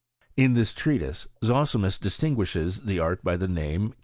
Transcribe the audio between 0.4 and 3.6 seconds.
^^ this treatise, Zosimus distinguishes the art by the